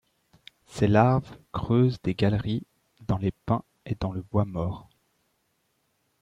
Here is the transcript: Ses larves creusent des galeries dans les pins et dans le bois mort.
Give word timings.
Ses 0.65 0.87
larves 0.87 1.37
creusent 1.51 2.01
des 2.01 2.15
galeries 2.15 2.65
dans 3.01 3.19
les 3.19 3.31
pins 3.45 3.63
et 3.85 3.93
dans 3.93 4.11
le 4.13 4.23
bois 4.23 4.45
mort. 4.45 4.89